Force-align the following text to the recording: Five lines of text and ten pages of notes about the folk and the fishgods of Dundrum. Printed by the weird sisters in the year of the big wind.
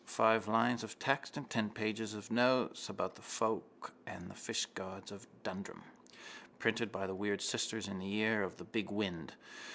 Five 0.07 0.47
lines 0.47 0.83
of 0.83 0.97
text 0.97 1.37
and 1.37 1.47
ten 1.47 1.69
pages 1.69 2.15
of 2.15 2.31
notes 2.31 2.89
about 2.89 3.13
the 3.13 3.21
folk 3.21 3.93
and 4.07 4.31
the 4.31 4.33
fishgods 4.33 5.11
of 5.11 5.27
Dundrum. 5.43 5.83
Printed 6.57 6.91
by 6.91 7.05
the 7.05 7.13
weird 7.13 7.39
sisters 7.43 7.87
in 7.87 7.99
the 7.99 8.07
year 8.07 8.41
of 8.41 8.57
the 8.57 8.63
big 8.65 8.89
wind. 8.89 9.35